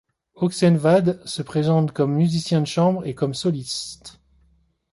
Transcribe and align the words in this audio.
Oxenvad 0.33 1.23
se 1.27 1.43
présente 1.43 1.91
comme 1.91 2.15
musicien 2.15 2.59
de 2.61 2.65
chambre 2.65 3.05
et 3.05 3.13
comme 3.13 3.35
soliste. 3.35 4.19